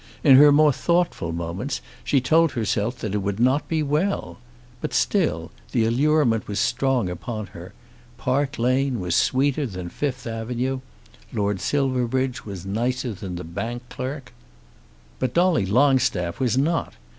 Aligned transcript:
In 0.23 0.35
her 0.37 0.51
more 0.51 0.73
thoughtful 0.73 1.31
moments 1.31 1.79
she 2.03 2.19
told 2.19 2.53
herself 2.53 2.97
that 2.97 3.13
it 3.13 3.19
would 3.19 3.39
not 3.39 3.67
be 3.67 3.83
well. 3.83 4.39
But 4.81 4.95
still 4.95 5.51
the 5.73 5.85
allurement 5.85 6.47
was 6.47 6.59
strong 6.59 7.07
upon 7.07 7.45
her. 7.53 7.75
Park 8.17 8.57
Lane 8.57 8.99
was 8.99 9.13
sweeter 9.15 9.67
than 9.67 9.89
the 9.89 9.93
Fifth 9.93 10.25
Avenue. 10.25 10.79
Lord 11.31 11.61
Silverbridge 11.61 12.47
was 12.47 12.65
nicer 12.65 13.13
than 13.13 13.35
the 13.35 13.43
bank 13.43 13.87
clerk. 13.89 14.33
But 15.19 15.35
Dolly 15.35 15.67
Longstaff 15.67 16.39
was 16.39 16.57
not. 16.57 16.93